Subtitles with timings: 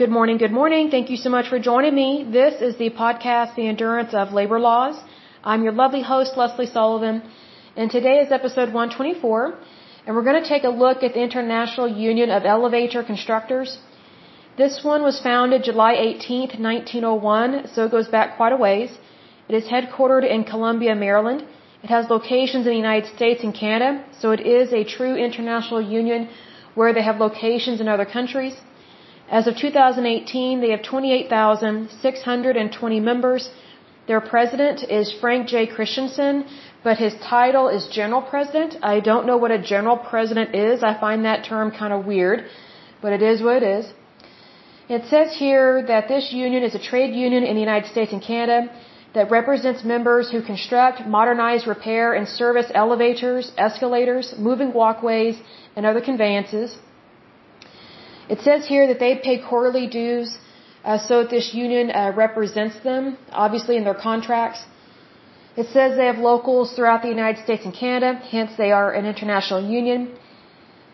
[0.00, 0.84] Good morning, good morning.
[0.90, 2.26] Thank you so much for joining me.
[2.36, 4.96] This is the podcast, The Endurance of Labor Laws.
[5.44, 7.16] I'm your lovely host, Lesley Sullivan,
[7.76, 9.58] and today is episode 124,
[10.06, 13.76] and we're going to take a look at the International Union of Elevator Constructors.
[14.56, 18.90] This one was founded July 18th, 1901, so it goes back quite a ways.
[19.50, 21.44] It is headquartered in Columbia, Maryland.
[21.82, 25.82] It has locations in the United States and Canada, so it is a true international
[25.82, 26.30] union
[26.74, 28.56] where they have locations in other countries.
[29.30, 33.48] As of 2018, they have 28,620 members.
[34.08, 35.68] Their president is Frank J.
[35.68, 36.44] Christensen,
[36.82, 38.74] but his title is General President.
[38.82, 40.82] I don't know what a General President is.
[40.82, 42.44] I find that term kind of weird,
[43.00, 43.92] but it is what it is.
[44.88, 48.20] It says here that this union is a trade union in the United States and
[48.20, 48.68] Canada
[49.14, 55.40] that represents members who construct, modernize, repair, and service elevators, escalators, moving walkways,
[55.76, 56.76] and other conveyances.
[58.34, 60.38] It says here that they pay quarterly dues
[60.84, 64.60] uh, so that this union uh, represents them, obviously in their contracts.
[65.56, 69.04] It says they have locals throughout the United States and Canada, hence they are an
[69.04, 70.00] international union.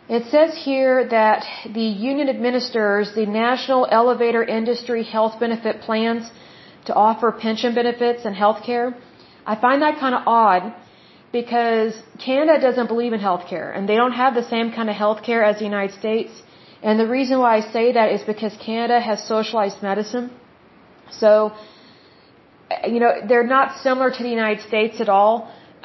[0.09, 1.45] It says here that
[1.79, 6.31] the union administers the National Elevator Industry Health Benefit Plans
[6.87, 8.97] to offer pension benefits and health care.
[9.45, 10.73] I find that kind of odd
[11.33, 14.97] because Canada doesn't believe in health care and they don't have the same kind of
[14.97, 16.33] health care as the United States.
[16.87, 20.27] And the reason why I say that is because Canada has socialized medicine.
[21.20, 21.31] So,
[22.92, 25.33] you know, they're not similar to the United States at all.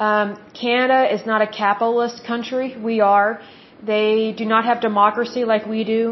[0.08, 0.28] Um,
[0.64, 2.68] Canada is not a capitalist country.
[2.90, 3.28] We are.
[3.92, 6.02] They do not have democracy like we do.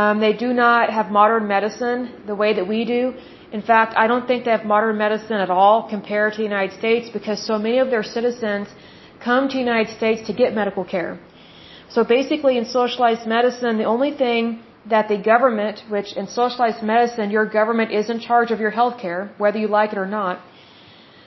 [0.00, 2.00] Um, they do not have modern medicine
[2.30, 3.02] the way that we do.
[3.58, 6.78] In fact, I don't think they have modern medicine at all compared to the United
[6.82, 8.68] States because so many of their citizens
[9.28, 11.12] come to the United States to get medical care.
[11.94, 14.60] So basically in socialized medicine, the only thing
[14.92, 18.96] that the government, which in socialized medicine, your government is in charge of your health
[18.98, 20.40] care, whether you like it or not.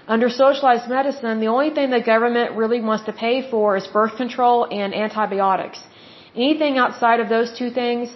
[0.07, 4.16] Under socialized medicine, the only thing the government really wants to pay for is birth
[4.17, 5.79] control and antibiotics.
[6.35, 8.09] Anything outside of those two things,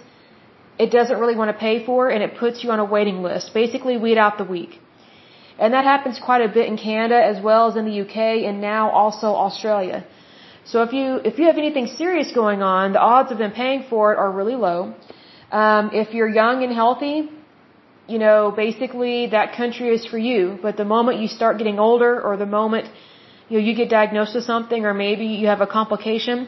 [0.78, 3.54] it doesn't really want to pay for and it puts you on a waiting list.
[3.54, 4.80] Basically, weed out the weak.
[5.58, 8.16] And that happens quite a bit in Canada as well as in the UK
[8.48, 10.04] and now also Australia.
[10.70, 13.82] So if you if you have anything serious going on, the odds of them paying
[13.90, 14.94] for it are really low.
[15.60, 17.16] Um, if you're young and healthy,
[18.12, 20.58] you know, basically that country is for you.
[20.64, 22.86] But the moment you start getting older, or the moment
[23.48, 26.38] you know you get diagnosed with something, or maybe you have a complication,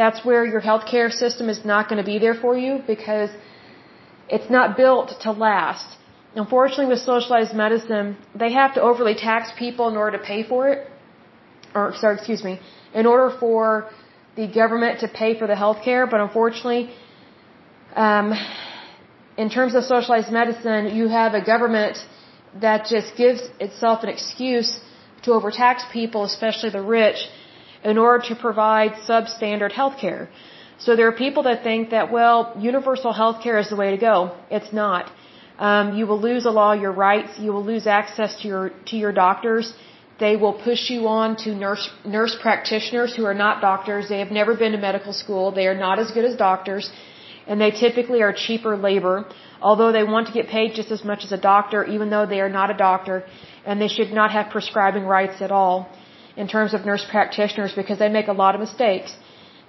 [0.00, 3.30] that's where your healthcare system is not going to be there for you because
[4.28, 5.86] it's not built to last.
[6.34, 10.68] Unfortunately, with socialized medicine, they have to overly tax people in order to pay for
[10.72, 10.80] it.
[11.74, 12.60] Or, sorry, excuse me,
[12.94, 13.90] in order for
[14.36, 16.90] the government to pay for the health care, but unfortunately,
[17.96, 18.32] um,
[19.36, 21.96] in terms of socialized medicine, you have a government
[22.60, 24.80] that just gives itself an excuse
[25.22, 27.28] to overtax people, especially the rich,
[27.84, 30.28] in order to provide substandard health care.
[30.78, 33.96] So there are people that think that, well, universal health care is the way to
[33.96, 34.36] go.
[34.50, 35.10] It's not.
[35.58, 37.32] Um, you will lose a lot of your rights.
[37.38, 39.74] You will lose access to your to your doctors.
[40.24, 44.08] They will push you on to nurse, nurse practitioners who are not doctors.
[44.08, 45.52] They have never been to medical school.
[45.52, 46.90] They are not as good as doctors.
[47.46, 49.26] And they typically are cheaper labor,
[49.62, 52.40] although they want to get paid just as much as a doctor, even though they
[52.40, 53.24] are not a doctor.
[53.64, 55.88] And they should not have prescribing rights at all
[56.36, 59.16] in terms of nurse practitioners because they make a lot of mistakes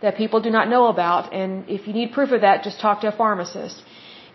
[0.01, 1.33] that people do not know about.
[1.33, 3.81] And if you need proof of that, just talk to a pharmacist.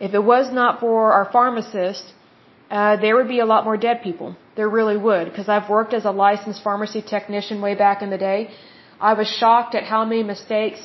[0.01, 2.13] If it was not for our pharmacists,
[2.71, 4.37] uh, there would be a lot more dead people.
[4.57, 8.19] There really would, because I've worked as a licensed pharmacy technician way back in the
[8.31, 8.51] day.
[9.01, 10.81] I was shocked at how many mistakes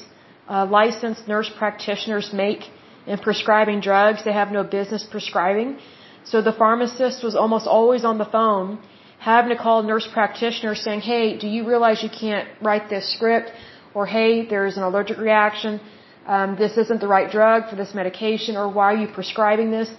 [0.47, 2.61] uh, licensed nurse practitioners make
[3.05, 5.77] in prescribing drugs they have no business prescribing.
[6.23, 8.79] So the pharmacist was almost always on the phone
[9.19, 13.51] having to call nurse practitioners saying, hey, do you realize you can't write this script?
[13.93, 15.81] Or hey, there's an allergic reaction.
[16.25, 18.55] Um, this isn't the right drug for this medication.
[18.55, 19.89] Or why are you prescribing this?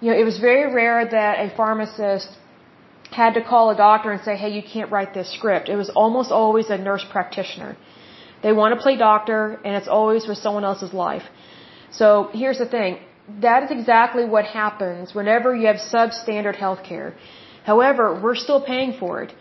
[0.00, 2.30] You know, it was very rare that a pharmacist
[3.10, 5.68] had to call a doctor and say, hey, you can't write this script.
[5.68, 7.76] It was almost always a nurse practitioner.
[8.42, 11.24] They want to play doctor, and it's always for someone else's life.
[11.90, 12.98] So here's the thing.
[13.40, 17.14] That is exactly what happens whenever you have substandard health care.
[17.64, 19.32] However, we're still paying for it.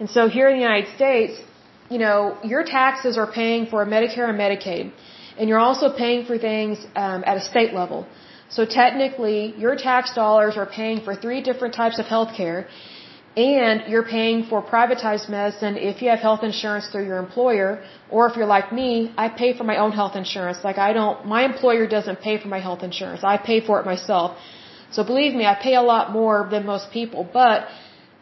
[0.00, 1.40] And so here in the United States,
[1.90, 4.92] you know, your taxes are paying for Medicare and Medicaid.
[5.38, 8.06] And you're also paying for things um, at a state level.
[8.50, 12.66] So technically, your tax dollars are paying for three different types of health care
[13.38, 17.70] and you're paying for privatized medicine if you have health insurance through your employer,
[18.10, 20.58] or if you're like me, I pay for my own health insurance.
[20.68, 23.20] Like I don't, my employer doesn't pay for my health insurance.
[23.22, 24.36] I pay for it myself.
[24.90, 27.68] So believe me, I pay a lot more than most people, but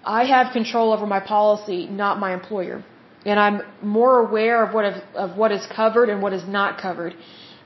[0.05, 2.85] I have control over my policy, not my employer.
[3.25, 6.79] And I'm more aware of what, of, of what is covered and what is not
[6.87, 7.15] covered,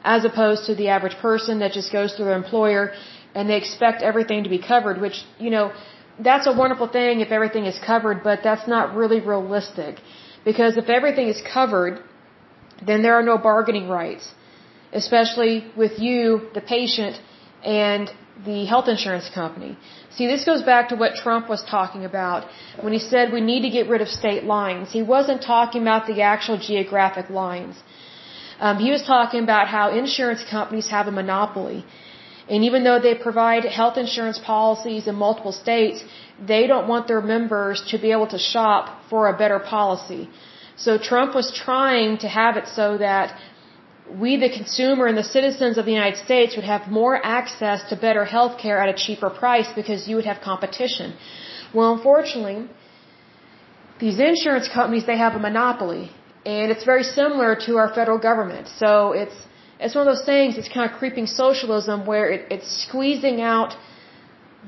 [0.05, 2.93] as opposed to the average person that just goes through their employer
[3.35, 5.73] and they expect everything to be covered, which, you know,
[6.29, 10.01] that's a wonderful thing if everything is covered, but that's not really realistic.
[10.45, 12.03] Because if everything is covered,
[12.87, 14.33] then there are no bargaining rights,
[14.93, 17.21] especially with you, the patient,
[17.65, 18.11] and
[18.45, 19.77] the health insurance company.
[20.17, 22.47] See, this goes back to what Trump was talking about
[22.81, 24.91] when he said we need to get rid of state lines.
[24.91, 27.77] He wasn't talking about the actual geographic lines.
[28.59, 31.85] Um, he was talking about how insurance companies have a monopoly.
[32.53, 35.99] And even though they provide health insurance policies in multiple states,
[36.53, 40.23] they don't want their members to be able to shop for a better policy.
[40.85, 43.39] So Trump was trying to have it so that
[44.23, 47.97] we, the consumer and the citizens of the United States, would have more access to
[47.97, 51.15] better health care at a cheaper price because you would have competition.
[51.73, 52.69] Well, unfortunately,
[54.01, 56.11] these insurance companies, they have a monopoly.
[56.45, 58.67] And it's very similar to our federal government.
[58.83, 59.37] So it's
[59.81, 60.59] it's one of those things.
[60.59, 63.77] It's kind of creeping socialism where it, it's squeezing out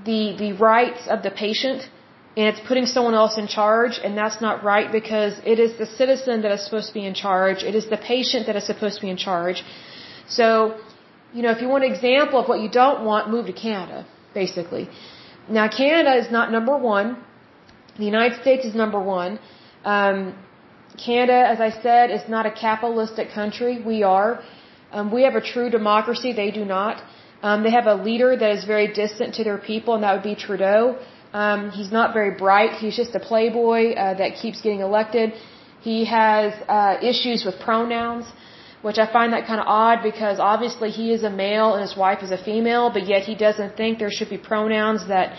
[0.09, 1.81] the the rights of the patient
[2.37, 5.89] and it's putting someone else in charge and that's not right because it is the
[6.01, 7.63] citizen that is supposed to be in charge.
[7.63, 9.63] It is the patient that is supposed to be in charge.
[10.29, 10.81] So
[11.35, 14.07] you know if you want an example of what you don't want move to canada
[14.33, 14.89] basically.
[15.59, 17.19] Now canada is not number one.
[17.99, 19.39] The united states is number one.
[19.85, 20.19] Um,
[21.07, 23.75] canada as i said is not a capitalistic country.
[23.93, 24.43] We are
[24.93, 26.33] um, we have a true democracy.
[26.33, 27.03] They do not.
[27.43, 30.29] Um, they have a leader that is very distant to their people, and that would
[30.33, 30.99] be Trudeau.
[31.33, 32.73] Um, he's not very bright.
[32.83, 35.33] He's just a playboy uh, that keeps getting elected.
[35.81, 38.27] He has uh, issues with pronouns,
[38.83, 41.97] which I find that kind of odd because obviously he is a male and his
[41.97, 45.37] wife is a female, but yet he doesn't think there should be pronouns that,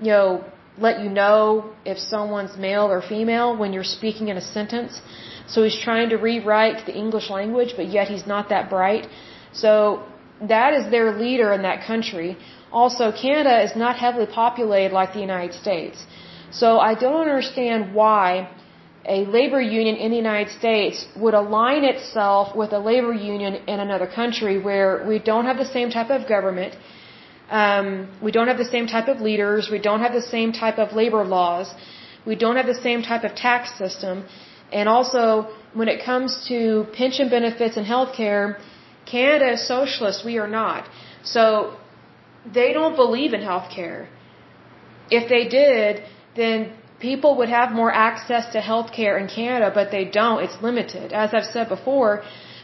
[0.00, 0.44] you know,
[0.78, 5.00] let you know if someone's male or female when you're speaking in a sentence.
[5.46, 9.08] So he's trying to rewrite the English language, but yet he's not that bright.
[9.52, 10.02] So
[10.40, 12.36] that is their leader in that country.
[12.72, 16.04] Also, Canada is not heavily populated like the United States.
[16.50, 18.48] So I don't understand why
[19.06, 23.80] a labor union in the United States would align itself with a labor union in
[23.80, 26.74] another country where we don't have the same type of government,
[27.62, 27.86] um,
[28.26, 30.88] we don't have the same type of leaders, we don't have the same type of
[31.00, 31.68] labor laws,
[32.30, 34.24] we don't have the same type of tax system,
[34.78, 35.24] and also,
[35.80, 36.58] when it comes to
[37.00, 38.58] pension benefits and health care,
[39.14, 40.88] Canada is socialist, we are not.
[41.22, 41.44] So,
[42.58, 44.08] they don't believe in health care.
[45.18, 46.02] If they did,
[46.40, 50.42] then people would have more access to health care in Canada, but they don't.
[50.46, 51.12] It's limited.
[51.12, 52.12] As I've said before,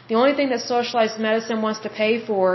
[0.09, 2.47] the only thing that socialized medicine wants to pay for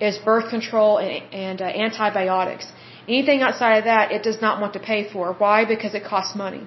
[0.00, 2.66] is birth control and, and uh, antibiotics.
[3.08, 5.32] Anything outside of that, it does not want to pay for.
[5.34, 5.64] Why?
[5.64, 6.66] Because it costs money.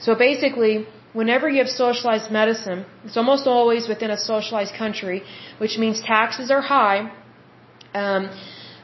[0.00, 5.22] So basically, whenever you have socialized medicine, it's almost always within a socialized country,
[5.58, 7.10] which means taxes are high.
[7.94, 8.30] Um,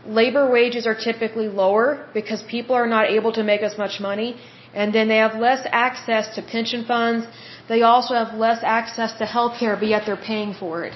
[0.06, 4.36] labor wages are typically lower because people are not able to make as much money,
[4.72, 7.26] and then they have less access to pension funds.
[7.68, 10.94] They also have less access to health care, but yet they're paying for it.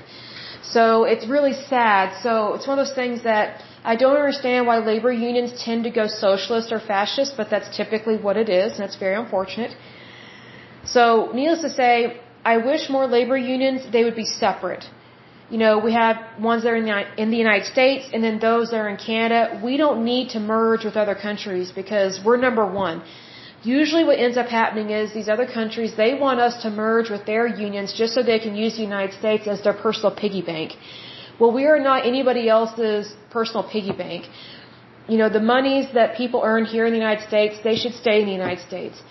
[0.72, 2.20] So it's really sad.
[2.22, 5.90] So it's one of those things that I don't understand why labor unions tend to
[5.90, 9.76] go socialist or fascist, but that's typically what it is, and it's very unfortunate.
[10.84, 14.84] So, needless to say, I wish more labor unions, they would be separate.
[15.50, 18.38] You know, we have ones that are in the, in the United States and then
[18.38, 19.60] those that are in Canada.
[19.62, 23.02] We don't need to merge with other countries because we're number one.
[23.64, 27.24] Usually what ends up happening is these other countries, they want us to merge with
[27.24, 30.76] their unions just so they can use the United States as their personal piggy bank.
[31.38, 34.28] Well, we are not anybody else's personal piggy bank.
[35.08, 38.20] You know, the monies that people earn here in the United States, they should stay
[38.20, 39.02] in the United States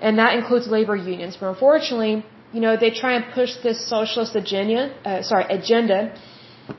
[0.00, 1.36] and that includes labor unions.
[1.40, 6.14] But unfortunately, you know, they try and push this socialist agenda, uh, sorry, agenda,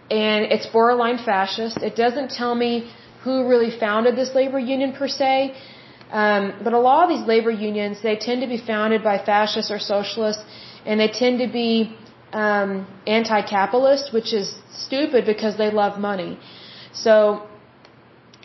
[0.09, 1.77] and it's borderline fascist.
[1.77, 2.91] It doesn't tell me
[3.23, 5.55] who really founded this labor union per se,
[6.11, 9.71] um, but a lot of these labor unions they tend to be founded by fascists
[9.71, 10.43] or socialists,
[10.85, 11.95] and they tend to be
[12.33, 16.39] um, anti-capitalist, which is stupid because they love money.
[16.93, 17.47] So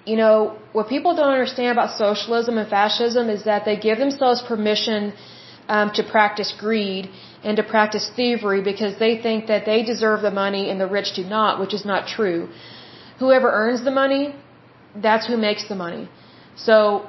[0.04, 4.42] you know, what people don't understand about socialism and fascism is that they give themselves
[4.42, 5.14] permission
[5.68, 7.10] um, to practice greed
[7.42, 11.14] and to practice thievery because they think that they deserve the money and the rich
[11.14, 12.48] do not, which is not true.
[13.18, 14.34] Whoever earns the money,
[14.94, 16.08] that's who makes the money.
[16.56, 17.08] So,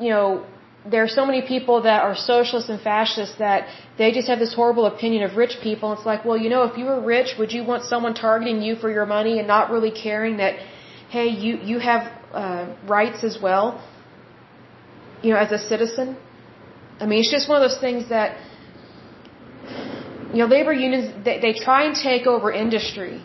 [0.00, 0.44] you know,
[0.90, 4.52] there are so many people that are socialists and fascists that they just have this
[4.52, 5.92] horrible opinion of rich people.
[5.94, 8.76] It's like, well, you know, if you were rich, would you want someone targeting you
[8.76, 10.56] for your money and not really caring that,
[11.08, 13.82] hey, you you have uh, rights as well,
[15.22, 16.16] you know, as a citizen?
[17.00, 18.36] I mean, it's just one of those things that,
[20.32, 23.24] you know, labor unions they, they try and take over industry,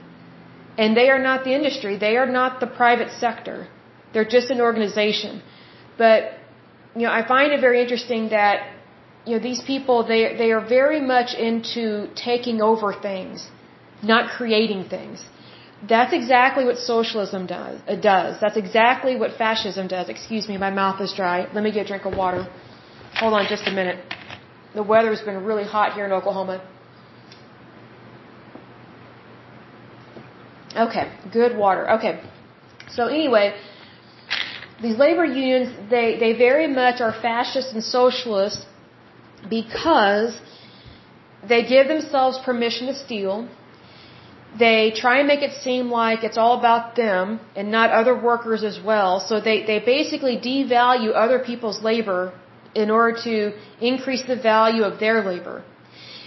[0.78, 1.98] and they are not the industry.
[1.98, 3.68] They are not the private sector.
[4.14, 5.42] They're just an organization,
[5.98, 6.39] but
[6.96, 8.68] you know, I find it very interesting that
[9.26, 13.50] you know these people they they are very much into taking over things,
[14.04, 15.26] not creating things.
[15.88, 17.80] That's exactly what socialism does.
[17.88, 18.40] It does.
[18.42, 20.10] That's exactly what fascism does.
[20.10, 21.48] Excuse me, my mouth is dry.
[21.54, 22.48] Let me get a drink of water.
[23.16, 24.00] Hold on just a minute.
[24.76, 26.62] The weather's been really hot here in Oklahoma.
[30.76, 31.90] Okay, good water.
[31.92, 32.22] Okay.
[32.90, 33.56] So anyway,
[34.82, 38.66] these labor unions, they, they very much are fascist and socialist
[39.50, 40.38] because
[41.48, 43.48] they give themselves permission to steal.
[44.58, 48.64] They try and make it seem like it's all about them and not other workers
[48.64, 49.20] as well.
[49.20, 52.34] So they, they basically devalue other people's labor
[52.74, 55.64] in order to increase the value of their labor.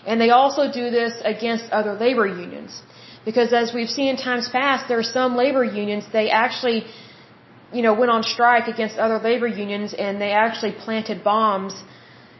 [0.06, 2.82] And they also do this against other labor unions.
[3.24, 6.84] Because as we've seen in times past, there are some labor unions, they actually
[7.72, 11.74] you know, went on strike against other labor unions and they actually planted bombs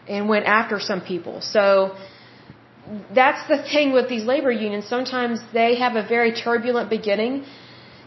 [0.09, 1.41] and went after some people.
[1.41, 1.97] So
[3.15, 4.87] that's the thing with these labor unions.
[4.87, 7.45] Sometimes they have a very turbulent beginning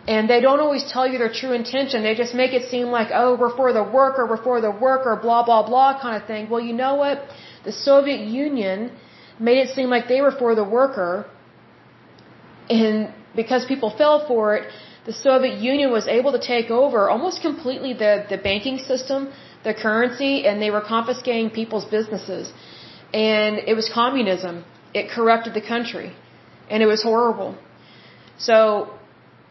[0.08, 2.04] and they don't always tell you their true intention.
[2.04, 5.18] They just make it seem like, oh, we're for the worker, we're for the worker,
[5.22, 6.50] blah, blah, blah kind of thing.
[6.50, 7.24] Well, you know what?
[7.64, 8.92] The Soviet Union
[9.40, 11.26] made it seem like they were for the worker
[12.70, 14.72] and because people fell for it,
[15.06, 19.32] the Soviet Union was able to take over almost completely the, the banking system,
[19.64, 22.52] the currency, and they were confiscating people's businesses.
[23.14, 24.66] And it was communism.
[24.94, 26.12] It corrupted the country.
[26.70, 27.56] And it was horrible.
[28.38, 28.56] So,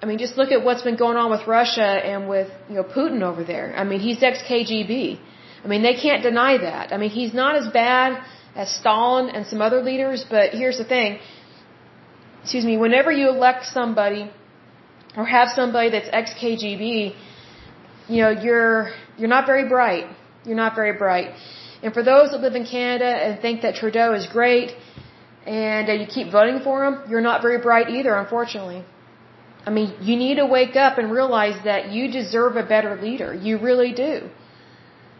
[0.02, 2.82] I mean, just look at what's been going on with Russia and with, you know,
[2.82, 3.74] Putin over there.
[3.76, 5.20] I mean, he's ex-KGB.
[5.64, 6.92] I mean, they can't deny that.
[6.92, 8.22] I mean, he's not as bad
[8.56, 11.20] as Stalin and some other leaders, but here's the thing.
[12.42, 14.30] Excuse me, whenever you elect somebody
[15.16, 17.14] or have somebody that's ex-KGB,
[18.08, 20.06] you know, you're, you're not very bright.
[20.44, 21.30] You're not very bright.
[21.82, 24.74] And for those that live in Canada and think that Trudeau is great
[25.46, 28.84] and uh, you keep voting for him, you're not very bright either, unfortunately.
[29.66, 33.32] I mean, you need to wake up and realize that you deserve a better leader.
[33.32, 34.28] You really do.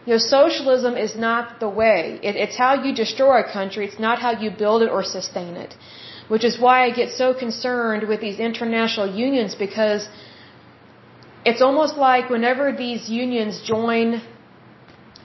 [0.05, 2.19] You know, socialism is not the way.
[2.21, 3.87] It, it's how you destroy a country.
[3.87, 5.73] It's not how you build it or sustain it
[6.27, 10.07] which is why I get so concerned with these international unions because
[11.45, 14.21] it's almost like whenever these unions join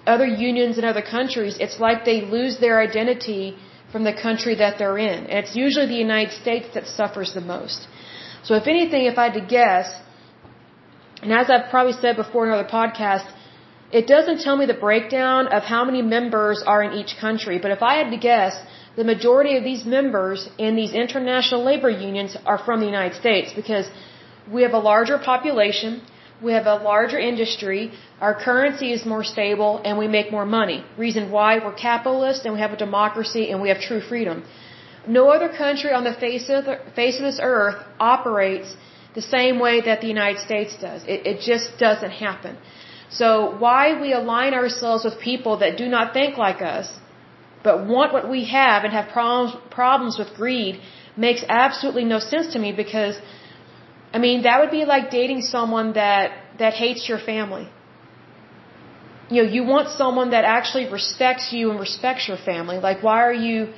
[0.06, 3.56] other unions in other countries, it's like they lose their identity
[3.92, 5.18] from the country that they're in.
[5.30, 7.88] And it's usually the United States that suffers the most.
[8.42, 9.94] So if anything, if I had to guess,
[11.22, 13.30] and as I've probably said before in other podcasts,
[13.92, 17.70] it doesn't tell me the breakdown of how many members are in each country, but
[17.70, 18.54] if I had to guess,
[18.96, 23.52] the majority of these members in these international labor unions are from the United States
[23.54, 23.88] because
[24.52, 26.02] we have a larger population,
[26.42, 30.84] we have a larger industry, our currency is more stable, and we make more money.
[30.98, 34.42] Reason why we're capitalist and we have a democracy and we have true freedom.
[35.06, 38.74] No other country on the face of, the, face of this earth operates
[39.14, 41.02] the same way that the United States does.
[41.04, 42.58] It, it just doesn't happen.
[43.10, 46.99] So why we align ourselves with people that do not think like us
[47.62, 50.80] but want what we have and have problems problems with greed
[51.16, 53.20] makes absolutely no sense to me because
[54.12, 57.68] I mean that would be like dating someone that that hates your family.
[59.30, 62.78] You know, you want someone that actually respects you and respects your family.
[62.78, 63.72] Like why are you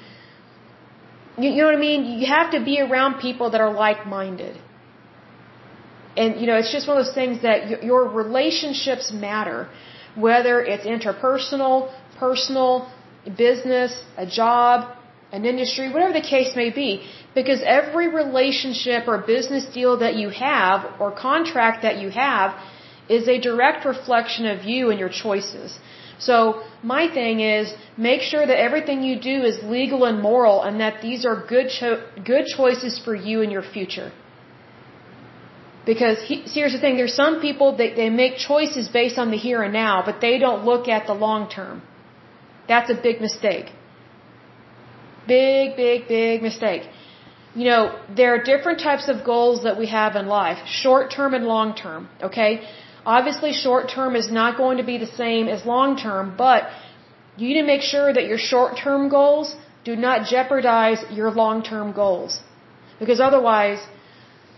[1.39, 2.21] you, you know what I mean?
[2.21, 4.59] You have to be around people that are like-minded.
[6.17, 9.69] And you know, it's just one of those things that your relationships matter,
[10.15, 12.91] whether it's interpersonal, personal,
[13.31, 14.97] business, a job,
[15.33, 17.02] an industry, whatever the case may be.
[17.35, 22.55] Because every relationship or business deal that you have or contract that you have
[23.09, 25.79] is a direct reflection of you and your choices.
[26.19, 30.81] So my thing is make sure that everything you do is legal and moral and
[30.81, 32.02] that these are good cho-
[32.33, 34.12] good choices for you and your future.
[35.85, 39.37] Because he, here's the thing, there's some people that they make choices based on the
[39.37, 41.83] here and now, but they don't look at the long term.
[42.69, 43.66] That's a big mistake.
[45.26, 46.83] Big, big, big mistake.
[47.54, 51.35] You know, there are different types of goals that we have in life short term
[51.35, 52.52] and long term, okay?
[53.04, 56.71] Obviously, short term is not going to be the same as long term, but
[57.37, 62.40] You need to make sure that your short-term goals do not jeopardize your long-term goals.
[62.99, 63.81] Because otherwise,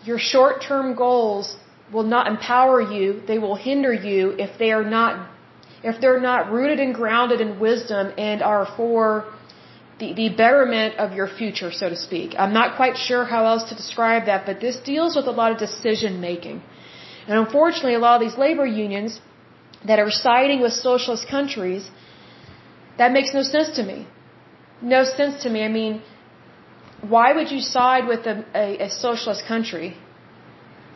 [0.05, 1.57] your short-term goals
[1.93, 5.31] will not empower you, they will hinder you if they are not
[5.91, 9.05] if they're not rooted and grounded in wisdom and are for
[10.01, 12.35] the, the betterment of your future, so to speak.
[12.39, 15.53] I'm not quite sure how else to describe that, but this deals with a lot
[15.53, 16.63] of decision making.
[17.29, 19.21] And unfortunately, a lot of these labor unions
[19.91, 21.91] that are siding with socialist countries,
[22.99, 23.99] that makes no sense to me.
[24.97, 25.63] No sense to me.
[25.65, 26.03] I mean,
[27.15, 29.97] why would you side with a, a, a socialist country?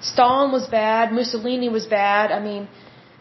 [0.01, 2.31] Stalin was bad, Mussolini was bad.
[2.31, 2.69] I mean,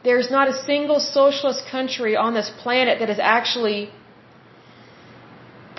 [0.08, 3.82] there's not a single socialist country on this planet that is actually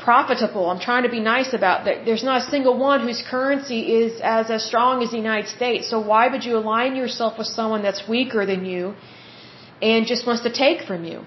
[0.09, 0.65] profitable.
[0.73, 2.05] I'm trying to be nice about that.
[2.09, 5.85] There's not a single one whose currency is as, as strong as the United States.
[5.93, 8.83] So why would you align yourself with someone that's weaker than you
[9.91, 11.19] and just wants to take from you?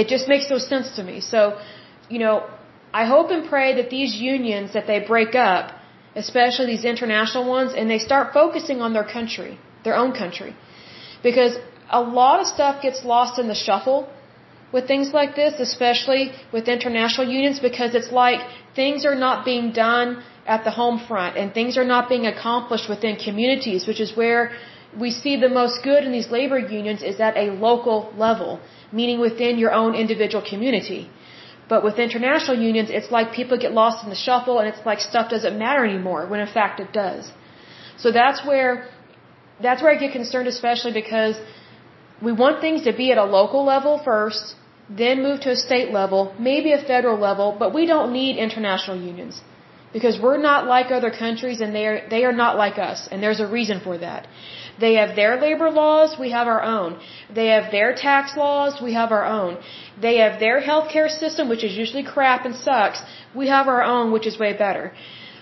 [0.00, 1.16] It just makes no sense to me.
[1.32, 1.40] So,
[2.08, 2.34] you know,
[3.02, 5.64] I hope and pray that these unions that they break up,
[6.24, 9.52] especially these international ones, and they start focusing on their country,
[9.86, 10.52] their own country.
[11.22, 11.56] Because
[11.90, 14.08] a lot of stuff gets lost in the shuffle
[14.72, 18.40] with things like this, especially with international unions, because it's like
[18.74, 22.88] things are not being done at the home front and things are not being accomplished
[22.88, 24.52] within communities, which is where
[24.98, 28.60] we see the most good in these labor unions is at a local level,
[28.92, 31.10] meaning within your own individual community.
[31.68, 35.00] But with international unions, it's like people get lost in the shuffle and it's like
[35.00, 37.30] stuff doesn't matter anymore, when in fact it does.
[37.98, 38.88] So that's where,
[39.62, 41.36] that's where I get concerned, especially because
[42.22, 44.54] we want things to be at a local level first,
[44.88, 48.96] then move to a state level, maybe a federal level, but we don't need international
[49.00, 49.42] unions.
[49.92, 53.08] Because we're not like other countries and they are, they are not like us.
[53.10, 54.26] And there's a reason for that.
[54.78, 57.00] They have their labor laws, we have our own.
[57.34, 59.58] They have their tax laws, we have our own.
[60.00, 63.00] They have their healthcare system, which is usually crap and sucks.
[63.34, 64.92] We have our own, which is way better.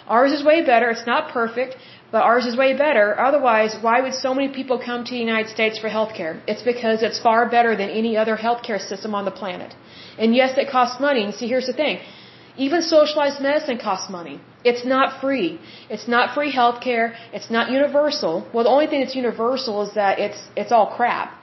[0.07, 0.91] Ours is way better.
[0.91, 1.77] It's not perfect,
[2.13, 3.07] but ours is way better.
[3.29, 6.41] Otherwise, why would so many people come to the United States for healthcare?
[6.47, 9.75] It's because it's far better than any other healthcare system on the planet.
[10.19, 11.25] And yes, it costs money.
[11.25, 11.99] And see, here's the thing.
[12.57, 14.41] Even socialized medicine costs money.
[14.65, 15.59] It's not free.
[15.91, 17.15] It's not free healthcare.
[17.33, 18.49] It's not universal.
[18.53, 21.35] Well, the only thing that's universal is that it's, it's all crap.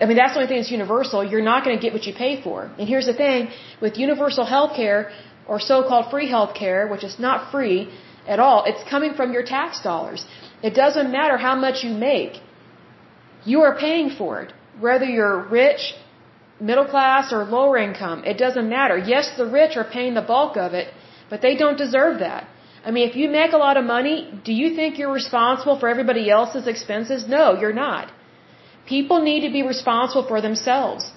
[0.00, 1.24] I mean, that's the only thing that's universal.
[1.24, 2.70] You're not going to get what you pay for.
[2.78, 3.48] And here's the thing.
[3.80, 5.10] With universal healthcare,
[5.48, 7.88] or so-called free healthcare, which is not free,
[8.26, 8.64] at all.
[8.64, 10.26] It's coming from your tax dollars.
[10.62, 12.40] It doesn't matter how much you make.
[13.44, 14.52] You are paying for it.
[14.80, 15.94] Whether you're rich,
[16.60, 18.98] middle class, or lower income, it doesn't matter.
[18.98, 20.92] Yes, the rich are paying the bulk of it,
[21.30, 22.46] but they don't deserve that.
[22.84, 25.88] I mean, if you make a lot of money, do you think you're responsible for
[25.88, 27.26] everybody else's expenses?
[27.28, 28.12] No, you're not.
[28.86, 31.10] People need to be responsible for themselves.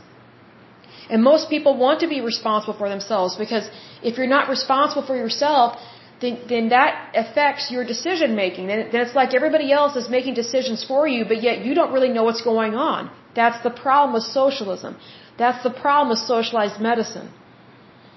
[1.12, 3.70] And most people want to be responsible for themselves because
[4.04, 5.78] if you're not responsible for yourself,
[6.22, 8.68] then, then that affects your decision making.
[8.68, 11.94] Then, then it's like everybody else is making decisions for you, but yet you don't
[11.94, 13.10] really know what's going on.
[13.36, 14.98] That's the problem with socialism.
[15.38, 17.30] That's the problem with socialized medicine.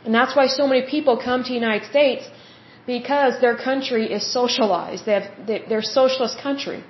[0.04, 2.28] And that's why so many people come to the United States
[2.86, 5.06] because their country is socialized.
[5.06, 6.82] They have, they, they're a socialist country.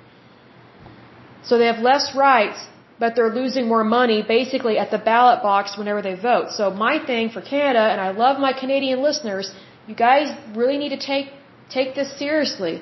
[1.43, 2.59] So they have less rights,
[2.97, 6.47] but they're losing more money basically at the ballot box whenever they vote.
[6.51, 9.53] So my thing for Canada, and I love my Canadian listeners,
[9.87, 11.27] you guys really need to take
[11.69, 12.81] take this seriously.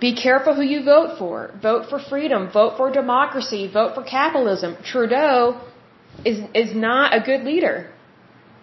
[0.00, 1.34] Be careful who you vote for.
[1.60, 2.50] Vote for freedom.
[2.50, 3.70] Vote for democracy.
[3.72, 4.76] Vote for capitalism.
[4.92, 5.60] Trudeau
[6.24, 7.76] is is not a good leader.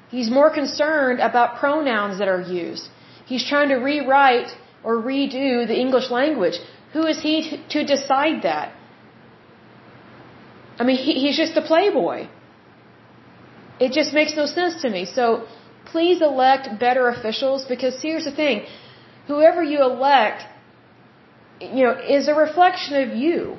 [0.10, 2.90] He's more concerned about pronouns that are used.
[3.26, 4.52] He's trying to rewrite
[4.84, 6.58] or redo the English language.
[6.94, 8.74] Who is he to decide that?
[10.80, 12.28] I mean, he, he's just a playboy.
[13.80, 15.06] It just makes no sense to me.
[15.06, 15.46] So
[15.92, 18.66] please elect better officials because here's the thing.
[19.28, 20.44] Whoever you elect
[21.62, 23.58] you know is a reflection of you.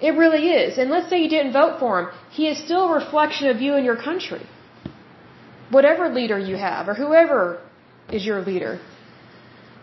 [0.00, 0.78] It really is.
[0.78, 2.08] And let's say you didn't vote for him.
[2.30, 4.44] He is still a reflection of you and your country.
[5.70, 7.60] Whatever leader you have or whoever
[8.12, 8.80] is your leader.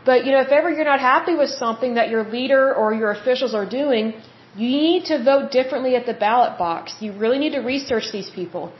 [0.05, 3.11] But you know if ever you're not happy with something that your leader or your
[3.11, 4.13] officials are doing
[4.55, 6.95] you need to vote differently at the ballot box.
[7.01, 8.71] You really need to research these people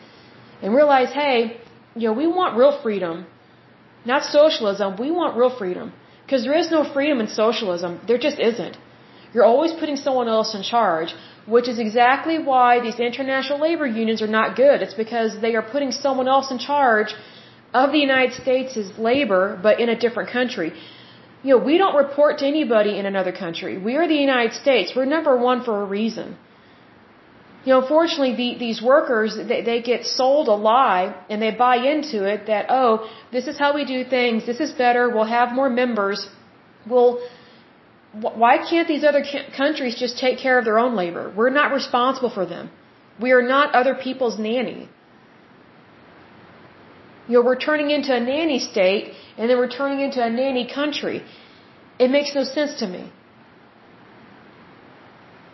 [0.62, 1.60] and realize hey
[1.96, 3.26] you know, we want real freedom,
[4.06, 4.98] not socialism.
[4.98, 5.94] We want real freedom.
[6.24, 8.00] Because there is no freedom in socialism.
[8.08, 8.76] There just isn't.
[9.34, 11.14] You're always putting someone else in charge,
[11.46, 14.82] which is exactly why these international labor unions are not good.
[14.82, 17.14] It's because they are putting someone else in charge
[17.74, 20.70] of the United States' labor, but in a different country.
[21.44, 23.78] You know, we don't report to anybody in another country.
[23.78, 24.94] We are the United States.
[24.96, 26.38] We're number one for a reason.
[27.66, 31.78] You know, unfortunately, the, these workers, they, they get sold a lie and they buy
[31.78, 35.52] into it that, oh, this is how we do things, this is better, we'll have
[35.52, 36.28] more members.
[36.88, 37.28] Well,
[38.44, 39.24] why can't these other
[39.58, 41.34] countries just take care of their own labor?
[41.36, 42.70] We're not responsible for them.
[43.20, 44.88] We are not other people's nanny.
[47.28, 50.68] You know, we're turning into a nanny state and then we're turning into a nanny
[50.72, 51.24] country.
[51.98, 53.12] It makes no sense to me.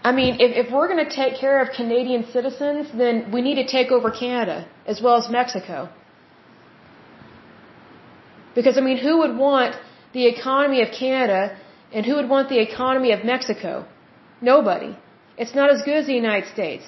[0.04, 3.56] I mean, if, if we're going to take care of Canadian citizens, then we need
[3.56, 5.90] to take over Canada as well as Mexico.
[8.56, 9.76] Because, I mean, who would want
[10.14, 11.56] the economy of Canada
[11.94, 13.86] and who would want the economy of Mexico?
[14.42, 14.98] Nobody.
[15.38, 16.84] It's not as good as the United States.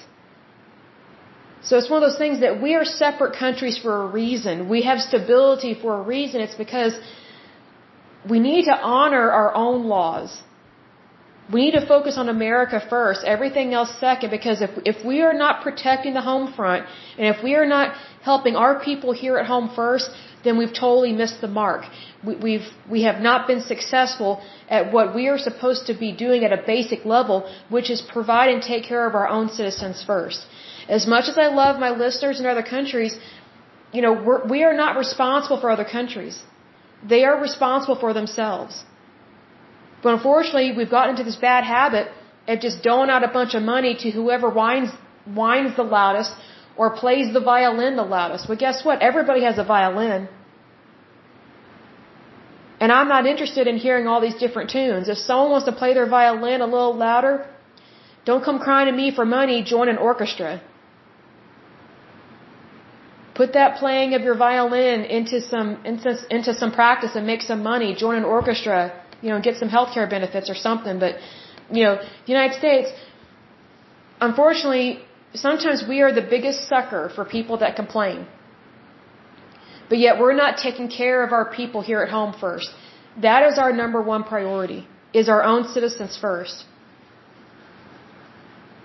[1.62, 4.68] So it's one of those things that we are separate countries for a reason.
[4.68, 6.40] We have stability for a reason.
[6.42, 6.94] It's because
[8.28, 10.42] we need to honor our own laws.
[11.52, 15.34] We need to focus on America first, everything else second, because if, if we are
[15.34, 16.86] not protecting the home front,
[17.18, 20.10] and if we are not helping our people here at home first,
[20.44, 21.82] then we've totally missed the mark.
[22.26, 26.44] We, we've, we have not been successful at what we are supposed to be doing
[26.44, 30.46] at a basic level, which is provide and take care of our own citizens first.
[30.88, 33.18] As much as I love my listeners in other countries,
[33.92, 36.42] you know, we're, we are not responsible for other countries.
[37.06, 38.84] They are responsible for themselves.
[40.04, 42.08] But unfortunately, we've gotten into this bad habit
[42.46, 44.90] of just doling out a bunch of money to whoever whines,
[45.24, 46.32] whines the loudest
[46.76, 48.48] or plays the violin the loudest.
[48.48, 49.00] Well, guess what?
[49.00, 50.28] Everybody has a violin.
[52.80, 55.08] And I'm not interested in hearing all these different tunes.
[55.08, 57.46] If someone wants to play their violin a little louder,
[58.26, 60.60] don't come crying to me for money, join an orchestra.
[63.34, 67.62] Put that playing of your violin into some into, into some practice and make some
[67.62, 67.94] money.
[67.94, 68.80] Join an orchestra
[69.24, 70.96] you know, get some health care benefits or something.
[71.04, 71.12] But,
[71.76, 71.94] you know,
[72.26, 72.88] the United States,
[74.28, 74.88] unfortunately,
[75.46, 78.26] sometimes we are the biggest sucker for people that complain.
[79.88, 82.70] But yet we're not taking care of our people here at home first.
[83.22, 84.86] That is our number one priority,
[85.20, 86.64] is our own citizens first.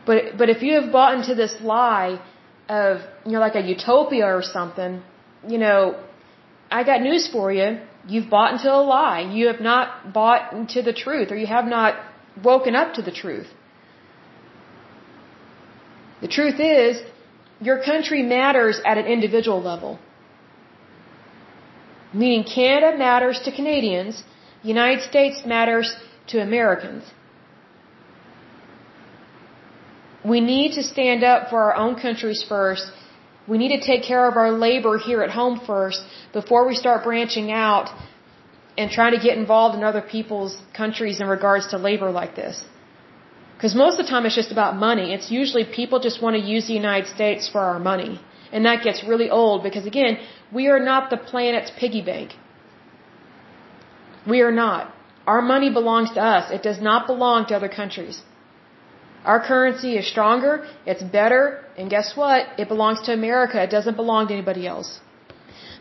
[0.05, 2.19] But, but if you have bought into this lie
[2.69, 5.01] of, you know, like a utopia or something,
[5.47, 5.79] you know,
[6.71, 7.79] I got news for you.
[8.07, 9.21] You've bought into a lie.
[9.21, 11.95] You have not bought into the truth, or you have not
[12.43, 13.47] woken up to the truth.
[16.21, 17.01] The truth is,
[17.61, 19.99] your country matters at an individual level.
[22.13, 24.23] Meaning Canada matters to Canadians,
[24.63, 25.95] United States matters
[26.27, 27.03] to Americans.
[30.23, 32.91] We need to stand up for our own countries first
[33.49, 36.01] we need to take care of our labor here at home first
[36.39, 37.87] before we start branching out
[38.77, 42.63] and trying to get involved in other people's countries in regards to labor like this.
[43.55, 45.13] Because most of the time it's just about money.
[45.15, 48.21] It's usually people just want to use the United States for our money.
[48.53, 50.17] And that gets really old because again,
[50.51, 52.35] we are not the planet's piggy bank.
[54.27, 54.93] We are not.
[55.27, 56.51] Our money belongs to us.
[56.51, 58.21] It does not belong to other countries.
[59.25, 62.47] Our currency is stronger, it's better, and guess what?
[62.57, 63.61] It belongs to America.
[63.61, 65.01] It doesn't belong to anybody else.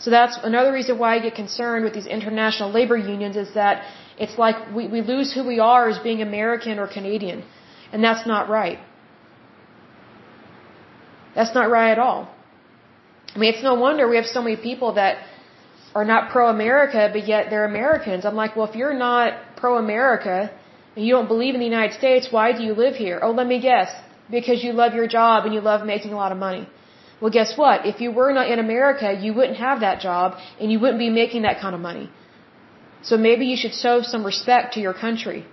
[0.00, 3.84] So that's another reason why I get concerned with these international labor unions is that
[4.18, 7.44] it's like we, we lose who we are as being American or Canadian.
[7.92, 8.78] And that's not right.
[11.34, 12.28] That's not right at all.
[13.34, 15.18] I mean, it's no wonder we have so many people that
[15.94, 18.24] are not pro-America, but yet they're Americans.
[18.24, 20.57] I'm like, well, if you're not pro-America, and
[21.04, 23.18] you don't believe in the United States, why do you live here?
[23.22, 23.90] Oh, let me guess.
[24.30, 26.68] Because you love your job and you love making a lot of money.
[27.20, 27.86] Well, guess what?
[27.86, 31.10] If you were not in America, you wouldn't have that job and you wouldn't be
[31.10, 32.10] making that kind of money.
[33.02, 35.46] So maybe you should show some respect to your country.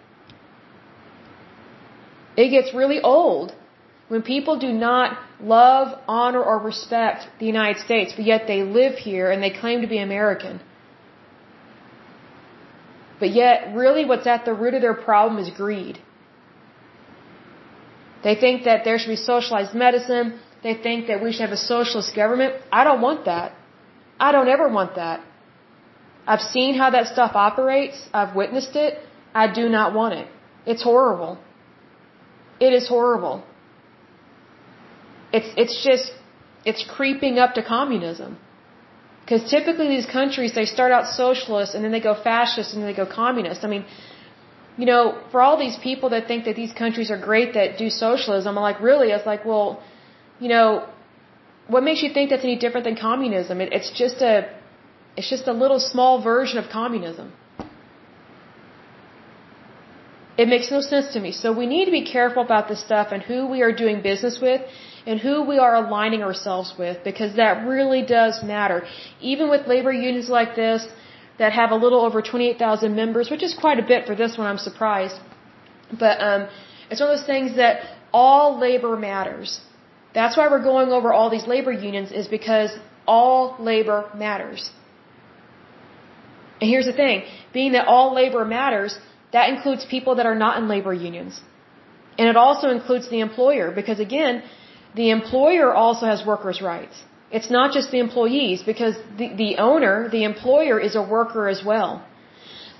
[2.38, 3.55] It gets really old
[4.08, 8.95] when people do not love, honor, or respect the United States, but yet they live
[8.95, 10.60] here and they claim to be American.
[13.19, 15.99] But yet, really, what's at the root of their problem is greed.
[18.23, 20.39] They think that there should be socialized medicine.
[20.63, 22.56] They think that we should have a socialist government.
[22.71, 23.54] I don't want that.
[24.19, 25.21] I don't ever want that.
[26.28, 27.97] I've seen how that stuff operates.
[28.13, 28.99] I've witnessed it.
[29.34, 30.28] I do not want it.
[30.65, 31.38] It's horrible.
[32.60, 33.43] It is horrible.
[35.32, 36.12] It's, it's just,
[36.65, 38.38] it's creeping up to communism.
[39.25, 42.89] Because typically these countries, they start out socialist and then they go fascist and then
[42.91, 43.63] they go communist.
[43.63, 43.85] I mean,
[44.77, 47.89] you know, for all these people that think that these countries are great that do
[47.89, 49.09] socialism, I'm like, really?
[49.17, 49.81] It's like, well,
[50.39, 50.88] you know,
[51.67, 53.61] what makes you think that's any different than communism?
[53.61, 54.33] It, it's just a,
[55.17, 57.33] it's just a little small version of communism.
[60.38, 61.31] It makes no sense to me.
[61.31, 64.39] So we need to be careful about this stuff and who we are doing business
[64.39, 64.61] with
[65.05, 68.85] and who we are aligning ourselves with because that really does matter.
[69.21, 70.87] Even with labor unions like this
[71.37, 74.47] that have a little over 28,000 members, which is quite a bit for this one,
[74.47, 75.17] I'm surprised.
[75.91, 76.47] But um,
[76.89, 77.81] it's one of those things that
[78.13, 79.59] all labor matters.
[80.13, 82.71] That's why we're going over all these labor unions is because
[83.05, 84.71] all labor matters.
[86.61, 88.97] And here's the thing, being that all labor matters,
[89.33, 91.41] that includes people that are not in labor unions.
[92.17, 94.43] And it also includes the employer because again,
[94.95, 97.03] the employer also has workers' rights.
[97.31, 101.63] It's not just the employees because the, the owner, the employer is a worker as
[101.71, 101.91] well.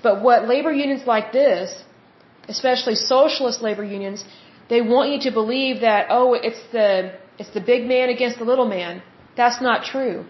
[0.02, 1.82] But what labor unions like this,
[2.48, 4.24] especially socialist labor unions,
[4.68, 8.44] they want you to believe that, oh, it's the, it's the big man against the
[8.44, 9.02] little man.
[9.36, 10.24] That's not true.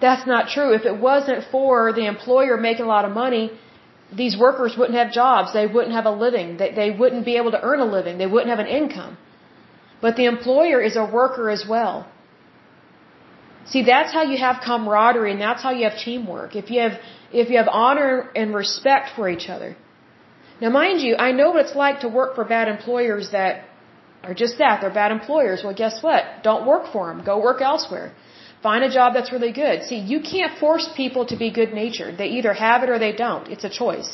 [0.00, 0.74] That's not true.
[0.74, 3.50] If it wasn't for the employer making a lot of money,
[4.12, 5.52] these workers wouldn't have jobs.
[5.52, 6.56] They wouldn't have a living.
[6.58, 8.18] They, they wouldn't be able to earn a living.
[8.18, 9.16] They wouldn't have an income.
[10.04, 11.96] But the employer is a worker as well.
[13.70, 16.50] See, that's how you have camaraderie and that's how you have teamwork.
[16.62, 16.96] If you have,
[17.42, 19.70] if you have honor and respect for each other.
[20.60, 23.52] Now mind you, I know what it's like to work for bad employers that
[24.22, 24.82] are just that.
[24.82, 25.64] They're bad employers.
[25.64, 26.22] Well, guess what?
[26.48, 27.24] Don't work for them.
[27.30, 28.12] Go work elsewhere.
[28.66, 29.84] Find a job that's really good.
[29.88, 32.18] See, you can't force people to be good natured.
[32.22, 33.48] They either have it or they don't.
[33.54, 34.10] It's a choice.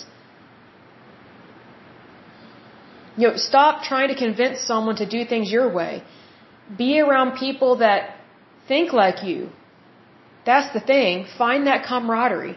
[3.21, 5.93] You know, stop trying to convince someone to do things your way.
[6.83, 8.01] Be around people that
[8.71, 9.41] think like you.
[10.51, 11.27] That's the thing.
[11.45, 12.57] Find that camaraderie.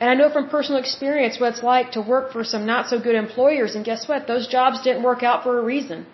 [0.00, 2.96] And I know from personal experience what it's like to work for some not so
[3.06, 4.26] good employers, and guess what?
[4.32, 6.06] Those jobs didn't work out for a reason.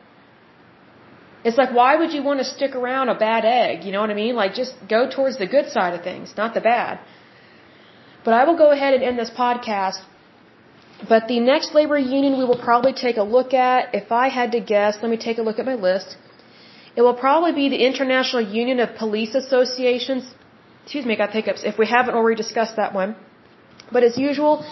[1.47, 3.85] It's like, why would you want to stick around a bad egg?
[3.85, 4.35] You know what I mean?
[4.43, 7.01] Like, just go towards the good side of things, not the bad.
[8.25, 10.01] But I will go ahead and end this podcast.
[11.07, 14.53] But the next labor union we will probably take a look at, if I had
[14.53, 16.17] to guess, let me take a look at my list.
[16.97, 20.35] It will probably be the International Union of Police Associations.
[20.83, 21.63] Excuse me, I got hiccups.
[21.63, 23.15] If we haven't already discussed that one.
[23.93, 24.65] But as usual,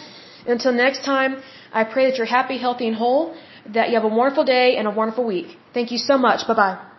[0.46, 3.36] until next time, I pray that you're happy, healthy, and whole
[3.74, 5.56] that you have a wonderful day and a wonderful week.
[5.74, 6.46] Thank you so much.
[6.46, 6.95] Bye bye.